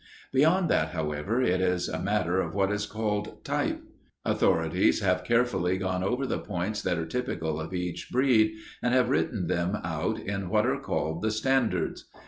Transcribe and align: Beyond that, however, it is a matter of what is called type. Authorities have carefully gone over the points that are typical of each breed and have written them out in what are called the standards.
Beyond 0.33 0.67
that, 0.71 0.93
however, 0.93 1.43
it 1.43 1.61
is 1.61 1.87
a 1.87 2.01
matter 2.01 2.41
of 2.41 2.55
what 2.55 2.71
is 2.71 2.87
called 2.87 3.45
type. 3.45 3.83
Authorities 4.25 4.99
have 5.01 5.23
carefully 5.23 5.77
gone 5.77 6.03
over 6.03 6.25
the 6.25 6.39
points 6.39 6.81
that 6.81 6.97
are 6.97 7.05
typical 7.05 7.61
of 7.61 7.71
each 7.71 8.09
breed 8.11 8.55
and 8.81 8.95
have 8.95 9.11
written 9.11 9.45
them 9.45 9.75
out 9.83 10.17
in 10.17 10.49
what 10.49 10.65
are 10.65 10.79
called 10.79 11.21
the 11.21 11.29
standards. 11.29 12.05